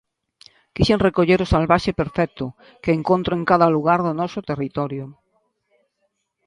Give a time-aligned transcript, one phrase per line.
[0.75, 2.45] Quixen recoller o salvaxe perfecto,
[2.83, 5.03] que encontro en cada lugar do noso territorio.